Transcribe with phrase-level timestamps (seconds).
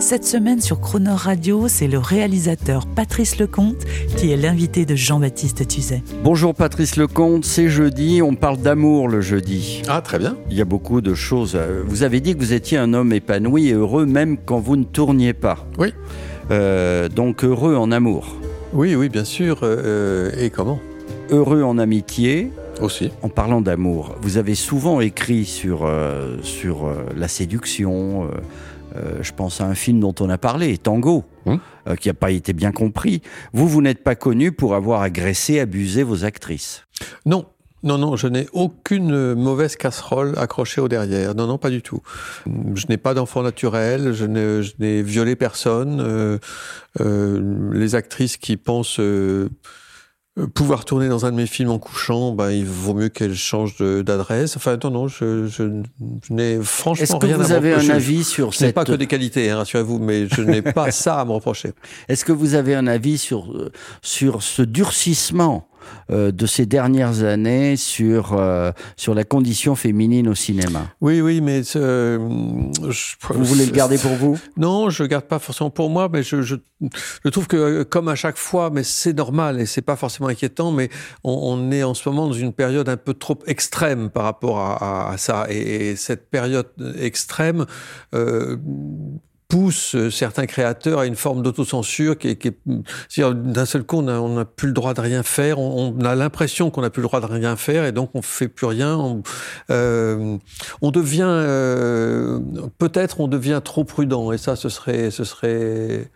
[0.00, 3.84] Cette semaine sur Croner Radio, c'est le réalisateur Patrice Lecomte
[4.16, 6.02] qui est l'invité de Jean-Baptiste Tuzet.
[6.24, 9.82] Bonjour Patrice Lecomte, c'est jeudi, on parle d'amour le jeudi.
[9.88, 10.36] Ah, très bien.
[10.50, 11.52] Il y a beaucoup de choses.
[11.54, 14.76] Euh, Vous avez dit que vous étiez un homme épanoui et heureux même quand vous
[14.76, 15.66] ne tourniez pas.
[15.78, 15.92] Oui.
[16.50, 18.36] Euh, donc heureux en amour,
[18.72, 19.60] Oui, oui, bien sûr.
[19.62, 20.80] euh, et comment?
[21.30, 22.50] Heureux en amitié.
[22.80, 23.10] Aussi.
[23.22, 28.26] En parlant d'amour, vous avez souvent écrit sur, euh, sur euh, la séduction.
[28.96, 31.58] Euh, je pense à un film dont on a parlé, Tango, Hum.
[31.88, 33.22] euh, qui n'a pas été bien compris.
[33.54, 36.84] Vous, vous n'êtes pas connu pour avoir agressé, abusé vos actrices.
[37.24, 37.46] Non.
[37.82, 41.34] Non, non, je n'ai aucune mauvaise casserole accrochée au derrière.
[41.34, 42.02] Non, non, pas du tout.
[42.74, 45.98] Je n'ai pas d'enfant naturel, je n'ai, je n'ai violé personne.
[46.02, 46.36] Euh,
[47.00, 49.48] euh, les actrices qui pensent euh,
[50.46, 53.76] pouvoir tourner dans un de mes films en couchant, ben, il vaut mieux qu'elles changent
[53.78, 54.56] de- d'adresse.
[54.56, 55.64] Enfin, non, non, je, je,
[56.26, 57.92] je n'ai franchement Est-ce que rien à vous me avez un reprocher.
[57.92, 58.74] avis sur Ce n'est cette...
[58.74, 61.72] pas que des qualités, hein, rassurez-vous, mais je n'ai pas ça à me reprocher.
[62.08, 63.70] Est-ce que vous avez un avis sur, euh,
[64.02, 65.66] sur ce durcissement
[66.10, 71.40] euh, de ces dernières années sur, euh, sur la condition féminine au cinéma Oui, oui,
[71.40, 72.18] mais euh,
[72.88, 74.38] je- Vous voulez le garder pour vous?
[74.56, 76.56] Non, je le garde pas forcément pour moi, mais je, je,
[77.24, 80.72] je trouve que comme à chaque fois, mais c'est normal et c'est pas forcément inquiétant,
[80.72, 80.88] mais
[81.24, 84.58] on, on est en ce moment dans une période un peu trop extrême par rapport
[84.58, 86.68] à, à- à ça, et, et cette période
[87.00, 87.66] extrême.
[89.50, 92.50] Euh, pousse certains créateurs à une forme d'autocensure qui est, qui
[93.22, 96.82] d'un seul coup on n'a plus le droit de rien faire on, a l'impression qu'on
[96.82, 99.22] n'a plus le droit de rien faire et donc on fait plus rien on,
[99.70, 100.36] euh,
[100.82, 102.40] on devient euh,
[102.78, 106.10] peut-être on devient trop prudent et ça ce serait ce serait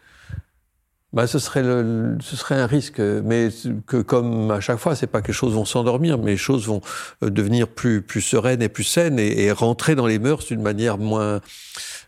[1.12, 2.99] bah, ce serait le, ce serait un risque.
[2.99, 3.49] Mais
[3.87, 6.67] que comme à chaque fois c'est pas que les choses vont s'endormir mais les choses
[6.67, 6.81] vont
[7.23, 10.99] euh, devenir plus plus sereines et plus saines et rentrer dans les mœurs d'une manière
[10.99, 11.41] moins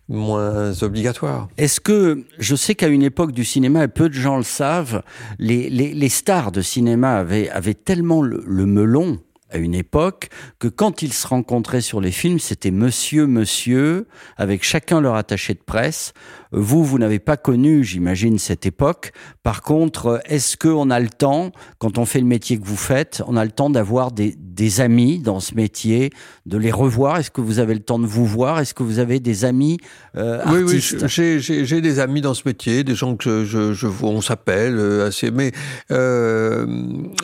[0.09, 1.49] moins obligatoire.
[1.57, 5.03] Est-ce que, je sais qu'à une époque du cinéma, et peu de gens le savent,
[5.39, 9.19] les, les, les stars de cinéma avaient, avaient tellement le, le melon
[9.51, 14.65] à une époque que quand ils se rencontraient sur les films, c'était monsieur, monsieur, avec
[14.65, 16.13] chacun leur attaché de presse.
[16.53, 19.13] Vous, vous n'avez pas connu, j'imagine, cette époque.
[19.43, 23.23] Par contre, est-ce qu'on a le temps, quand on fait le métier que vous faites,
[23.27, 26.11] on a le temps d'avoir des, des amis dans ce métier,
[26.47, 27.19] de les revoir?
[27.19, 28.59] Est-ce que vous avez le temps de vous voir?
[28.61, 29.77] Est-ce que vous avez des amis
[30.17, 31.07] euh, Oui, oui, artistes?
[31.09, 34.21] j'ai- j'ai j'ai des amis dans ce métier, des gens que je, je vois, on
[34.21, 35.53] s'appelle euh, assez, mais
[35.91, 36.65] euh,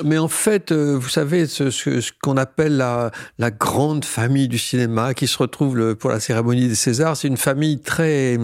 [0.04, 4.48] mais en fait, euh, vous savez, ce, ce, ce qu'on appelle la, la grande famille
[4.48, 8.38] du cinéma, qui se retrouve le- pour la cérémonie des Césars, c'est une famille très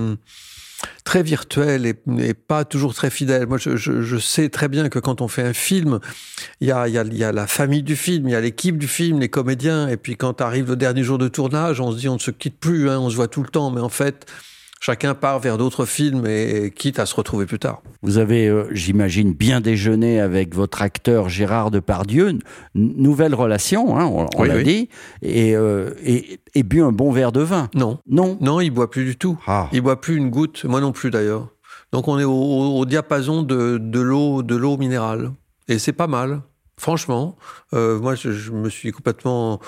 [1.03, 3.49] très virtuelle et, et pas toujours très fidèle.
[3.49, 5.99] Moi, je, je, je sais très bien que quand on fait un film,
[6.61, 8.79] il y a, y, a, y a la famille du film, il y a l'équipe
[8.79, 11.97] du film, les comédiens, et puis quand arrive le dernier jour de tournage, on se
[11.97, 13.89] dit on ne se quitte plus, hein, on se voit tout le temps, mais en
[13.89, 14.27] fait,
[14.81, 17.83] chacun part vers d'autres films et, et quitte à se retrouver plus tard.
[18.03, 22.29] Vous avez, euh, j'imagine, bien déjeuné avec votre acteur Gérard Depardieu.
[22.29, 22.41] N-
[22.75, 24.65] nouvelle relation, hein, on, on Oui, l'a oui.
[24.65, 24.89] dit,
[25.23, 27.69] et, euh, et, et bu un bon verre de vin.
[27.75, 28.39] Non, Non.
[28.41, 29.39] non, il boit plus du tout.
[29.47, 29.69] Ah.
[29.73, 31.49] Il boit plus une goutte, moi non plus d'ailleurs.
[31.93, 35.31] Donc on est au, diapason de, de l'eau, de l'eau minérale,
[35.69, 36.43] et c'est pas mal.
[36.79, 37.37] Franchement,
[37.75, 39.61] euh, moi je, je me suis complètement,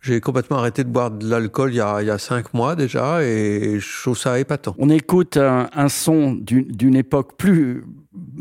[0.00, 2.76] j'ai complètement arrêté de boire de l'alcool il y a, il y a cinq mois
[2.76, 4.74] déjà, et je trouve ça épatant.
[4.78, 7.84] On écoute un, un son d'une d'une époque plus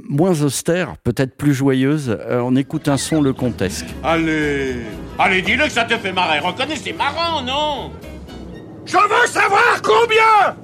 [0.10, 2.10] moins austère, peut-être plus joyeuse.
[2.20, 3.86] Euh, on écoute un son le contesque.
[4.04, 4.76] Allez
[5.18, 6.40] Allez, dis-le que ça te fait marrer.
[6.40, 7.92] Reconnais, c'est marrant, non?
[8.86, 10.56] Je veux savoir combien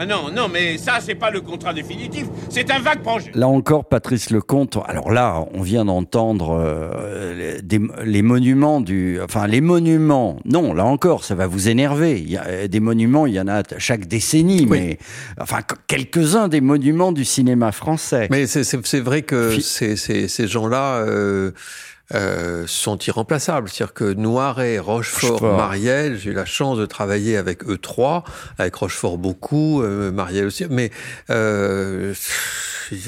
[0.00, 2.26] Ah non, non, mais ça, c'est pas le contrat définitif.
[2.50, 3.32] C'est un vague projet.
[3.34, 4.78] Là encore, Patrice Lecomte.
[4.86, 10.38] Alors là, on vient d'entendre euh, les, des- les monuments du, enfin les monuments.
[10.44, 12.20] Non, là encore, ça va vous énerver.
[12.20, 14.78] Il y a euh, des monuments, il y en a chaque décennie, Oui.
[14.80, 14.98] mais
[15.40, 18.28] enfin qu- quelques-uns des monuments du cinéma français.
[18.30, 21.50] Mais c'est- c'est c'est vrai que ces, ces gens-là euh,
[22.14, 23.68] euh, sont irremplaçables.
[23.68, 25.56] C'est-à-dire que Noiret, Rochefort, Rochefort.
[25.56, 28.24] Marielle, j'ai eu la chance de travailler avec eux trois,
[28.58, 30.90] avec Rochefort beaucoup, euh, Marielle aussi, mais
[31.30, 32.14] euh,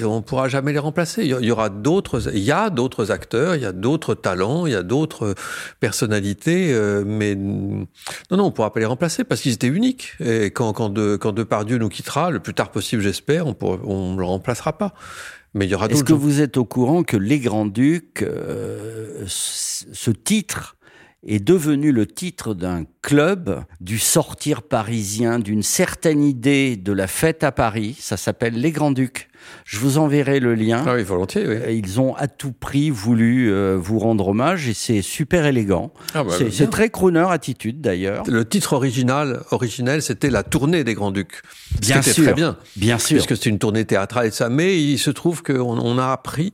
[0.05, 1.25] on pourra jamais les remplacer.
[1.25, 4.73] Il y aura d'autres, il y a d'autres acteurs, il y a d'autres talents, il
[4.73, 5.35] y a d'autres
[5.81, 7.87] personnalités, euh, mais non,
[8.31, 10.15] non, on pourra pas les remplacer parce qu'ils étaient uniques.
[10.21, 13.79] Et quand, quand, de, quand Depardieu nous quittera, le plus tard possible, j'espère, on ne
[13.85, 14.95] on le remplacera pas.
[15.55, 20.11] Mais il y aura Est-ce que vous êtes au courant que Les Grands-Ducs, euh, ce
[20.11, 20.77] titre
[21.27, 27.45] est devenu le titre d'un club, du sortir parisien, d'une certaine idée de la fête
[27.45, 27.97] à Paris.
[28.01, 29.29] Ça s'appelle Les Grands-Ducs.
[29.65, 30.83] Je vous enverrai le lien.
[30.87, 31.77] Ah oui, volontiers, oui.
[31.77, 35.93] Ils ont à tout prix voulu euh, vous rendre hommage et c'est super élégant.
[36.15, 38.25] Ah bah, c'est très crooner attitude d'ailleurs.
[38.27, 41.43] Le titre original, originel, c'était la tournée des Grands-Ducs.
[41.81, 42.25] Bien sûr.
[42.25, 42.57] très bien.
[42.77, 43.17] Bien sûr.
[43.17, 44.49] Puisque c'est une tournée théâtrale et ça.
[44.49, 46.53] Mais il se trouve qu'on on a appris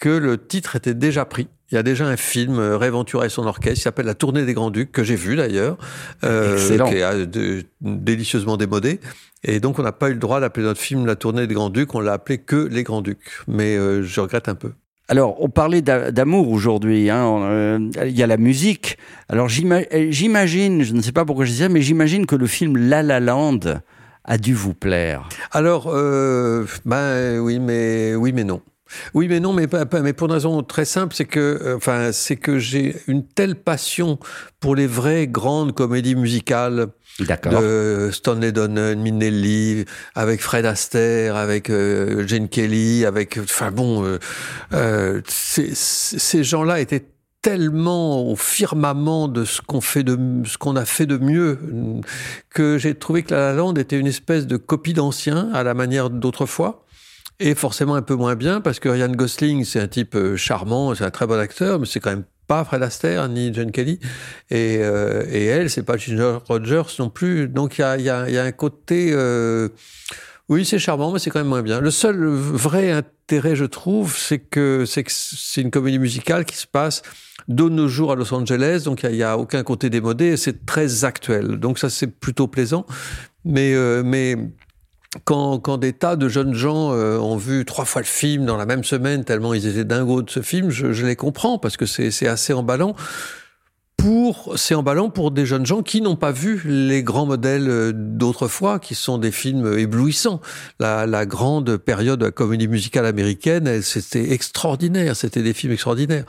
[0.00, 1.48] que le titre était déjà pris.
[1.70, 4.44] Il y a déjà un film, euh, Réventura et son orchestre, qui s'appelle La Tournée
[4.44, 5.78] des Grands-Ducs, que j'ai vu d'ailleurs,
[6.24, 6.56] euh,
[6.88, 9.00] qui est euh, délicieusement démodé.
[9.44, 11.94] Et donc on n'a pas eu le droit d'appeler notre film La Tournée des Grands-Ducs,
[11.94, 13.18] on l'a appelé que Les Grands-Ducs.
[13.46, 14.72] Mais euh, je regrette un peu.
[15.08, 17.10] Alors, on parlait d'amour aujourd'hui.
[17.10, 17.90] Hein.
[18.06, 18.96] Il y a la musique.
[19.28, 22.76] Alors, j'imagine, je ne sais pas pourquoi je dis ça, mais j'imagine que le film
[22.76, 23.58] La La Land
[24.24, 25.28] a dû vous plaire.
[25.50, 28.60] Alors, euh, ben oui, mais oui, mais non.
[29.14, 29.66] Oui, mais non, mais,
[30.02, 33.56] mais pour une raison très simple, c'est que, euh, enfin, c'est que j'ai une telle
[33.56, 34.18] passion
[34.60, 36.88] pour les vraies grandes comédies musicales
[37.18, 39.84] de Stanley Donen, Minnelli,
[40.14, 44.18] avec Fred Astaire, avec euh, Jane Kelly, avec, enfin bon, euh,
[44.72, 47.06] euh ces gens-là étaient
[47.42, 51.58] tellement au firmament de ce qu'on fait de ce qu'on a fait de mieux
[52.50, 55.72] que j'ai trouvé que La La Land était une espèce de copie d'ancien à la
[55.72, 56.84] manière d'autrefois
[57.40, 60.94] et forcément un peu moins bien parce que Ryan Gosling, c'est un type euh, charmant,
[60.94, 63.98] c'est un très bon acteur, mais c'est quand même pas Fred Astaire ni John Kelly.
[64.50, 67.48] Et, euh, et elle, c'est pas Ginger Rogers non plus.
[67.48, 69.10] Donc il y a, y, a, y a, un côté...
[69.12, 69.68] Euh,
[70.48, 71.80] oui, c'est charmant, mais c'est quand même moins bien.
[71.80, 76.66] Le seul vrai intérêt, je trouve, c'est que c'est c'est une comédie musicale qui se
[76.66, 77.02] passe
[77.46, 80.66] de nos jours à Los Angeles, donc il n'y a, a, aucun côté démodé, c'est
[80.66, 81.60] très actuel.
[81.60, 82.84] Donc ça, c'est plutôt plaisant.
[83.44, 84.36] Mais, euh, mais
[85.24, 88.66] quand, des tas de jeunes gens euh, ont vu trois fois le film dans la
[88.66, 92.28] même semaine, tellement ils étaient dingos de ce film, je, les comprends parce que c'est
[92.28, 92.94] assez emballant.
[93.96, 97.92] Pour, c'est emballant pour des jeunes gens qui n'ont pas vu les grands modèles euh,
[97.94, 100.40] d'autrefois, qui sont des films éblouissants.
[100.78, 106.24] La, la grande période de la comédie musicale américaine, c'était extraordinaire, c'était des films extraordinaires.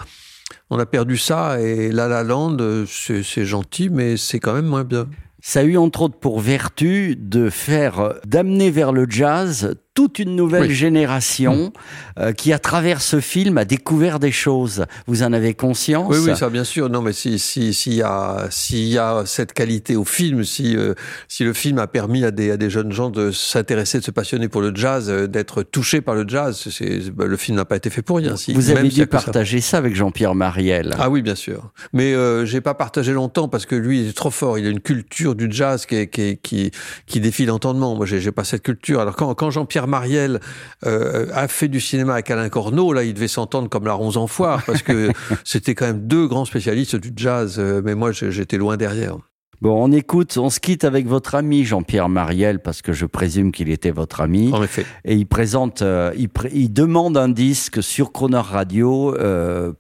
[0.70, 4.66] On a perdu ça et La La Land, euh, c'est gentil, mais c'est quand même
[4.66, 5.08] moins bien.
[5.44, 10.36] Ça a eu entre autres pour vertu de faire, d'amener vers le jazz toute une
[10.36, 11.72] nouvelle génération mm.
[12.20, 14.86] euh, qui, à travers ce film, a découvert des choses.
[15.06, 16.90] Vous en avez conscience Oui, oui, ça, bien sûr.
[16.90, 20.76] Non, mais si s'il si, y a s'il y a cette qualité au film, si
[20.76, 20.96] euh,
[21.28, 24.10] si le film a permis à des à des jeunes gens de s'intéresser, de se
[24.10, 27.66] passionner pour le jazz, euh, d'être touchés par le jazz, c'est bah, le film n'a
[27.66, 28.36] pas été fait pour rien.
[28.38, 29.78] Si, Vous avez dû partager ça.
[29.78, 30.96] avec Jean-Pierre Mariel.
[30.98, 31.72] Ah oui, bien sûr.
[31.94, 32.16] Mais
[32.46, 34.58] j'ai pas partagé longtemps parce que lui, il est trop fort.
[34.58, 36.72] Il a une culture du jazz qui qui qui,
[37.06, 37.96] qui défie l'entendement.
[37.96, 39.00] Moi, j'ai pas cette culture.
[39.00, 40.40] Alors quand quand Jean-Pierre Mariel
[40.86, 44.18] euh, a fait du cinéma avec Alain Corneau, là, il devait s'entendre comme la ronze
[44.18, 45.12] en foire, parce que
[45.44, 49.18] c'était quand même deux grands spécialistes du jazz, euh, mais moi, j'étais loin derrière.
[49.62, 53.52] Bon, on écoute, on se quitte avec votre ami Jean-Pierre Mariel, parce que je présume
[53.52, 54.52] qu'il était votre ami.
[54.52, 54.88] En effet.
[55.06, 59.16] Et il présente, euh, il, demande un disque sur Croner Radio,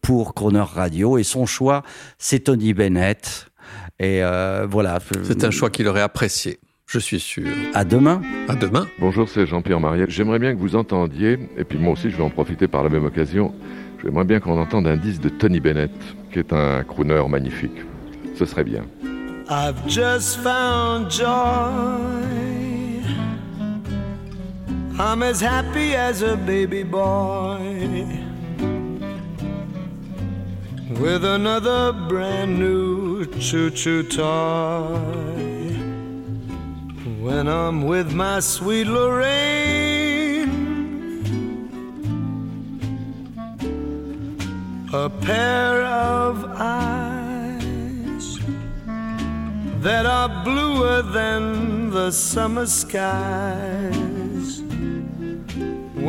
[0.03, 1.81] pour Croner Radio, et son choix,
[2.19, 3.47] c'est Tony Bennett.
[3.97, 4.21] Et
[4.69, 4.99] voilà.
[5.23, 6.59] C'est un choix qu'il aurait apprécié.
[6.91, 7.47] Je suis sûr.
[7.73, 8.21] À demain.
[8.49, 8.85] À demain.
[8.99, 10.09] Bonjour, c'est Jean-Pierre Mariel.
[10.09, 12.89] J'aimerais bien que vous entendiez, et puis moi aussi je vais en profiter par la
[12.89, 13.53] même occasion,
[14.03, 15.89] j'aimerais bien qu'on entende un disque de Tony Bennett,
[16.33, 17.77] qui est un crooner magnifique.
[18.35, 18.83] Ce serait bien.
[19.49, 21.29] I've just found joy.
[24.99, 28.05] I'm as happy as a baby boy.
[30.99, 35.60] With another brand new choo-choo toy.
[37.31, 40.49] When I'm with my sweet Lorraine.
[44.91, 48.37] A pair of eyes
[49.79, 54.61] that are bluer than the summer skies.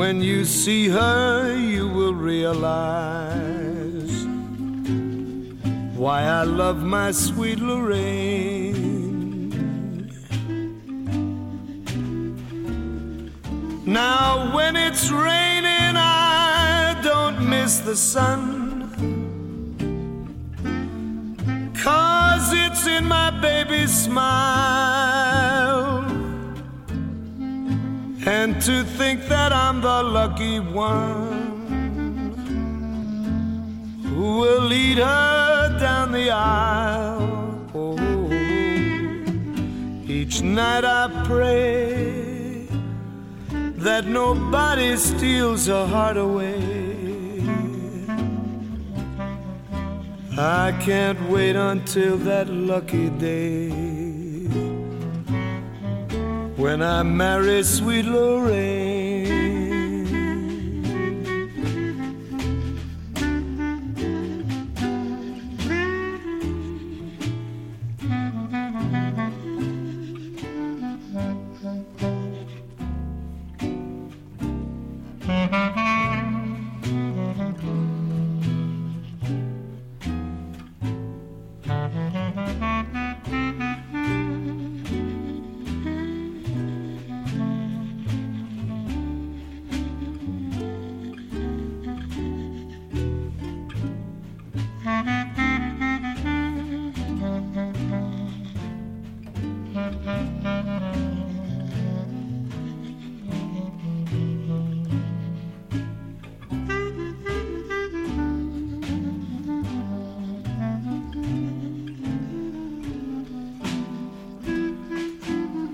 [0.00, 4.14] When you see her, you will realize
[5.94, 8.61] why I love my sweet Lorraine.
[13.92, 18.88] Now, when it's raining, I don't miss the sun.
[21.76, 24.94] Cause it's in my baby's smile.
[28.24, 31.50] And to think that I'm the lucky one
[34.04, 37.68] who will lead her down the aisle.
[37.74, 38.32] Oh,
[40.08, 42.21] each night I pray
[43.82, 46.62] that nobody steals her heart away.
[50.38, 53.70] I can't wait until that lucky day
[56.56, 58.91] when I marry sweet Lorraine.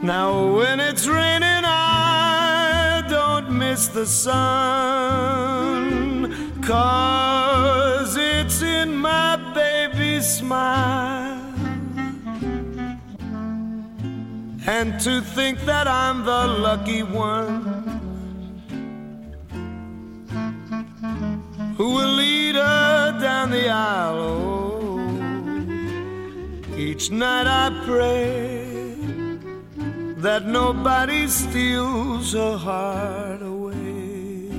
[0.09, 4.33] Now, when it's raining, I don't miss the sun,
[6.62, 11.53] cause it's in my baby's smile.
[14.67, 17.65] And to think that I'm the lucky one
[21.77, 24.17] who will lead her down the aisle.
[24.81, 25.00] Oh,
[26.79, 28.58] each night I pray
[30.19, 34.51] that nobody steals her heart away.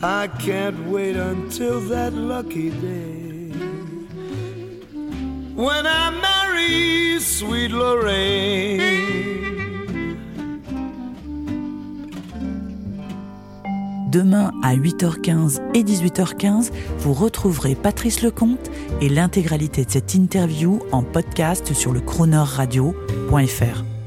[0.00, 3.50] I can't wait until that lucky day
[5.54, 8.87] when I marry sweet Lorraine.
[14.10, 18.70] Demain à 8h15 et 18h15, vous retrouverez Patrice Lecomte
[19.02, 23.97] et l'intégralité de cette interview en podcast sur le Radio.fr.